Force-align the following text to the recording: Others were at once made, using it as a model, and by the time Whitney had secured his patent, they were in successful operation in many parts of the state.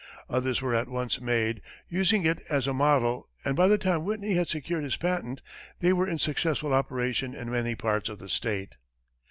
Others 0.31 0.63
were 0.63 0.73
at 0.73 0.87
once 0.87 1.21
made, 1.21 1.61
using 1.87 2.25
it 2.25 2.41
as 2.49 2.65
a 2.65 2.73
model, 2.73 3.29
and 3.45 3.55
by 3.55 3.67
the 3.67 3.77
time 3.77 4.03
Whitney 4.03 4.33
had 4.33 4.47
secured 4.47 4.83
his 4.83 4.97
patent, 4.97 5.43
they 5.79 5.93
were 5.93 6.07
in 6.07 6.17
successful 6.17 6.73
operation 6.73 7.35
in 7.35 7.51
many 7.51 7.75
parts 7.75 8.09
of 8.09 8.17
the 8.17 8.27
state. 8.27 8.77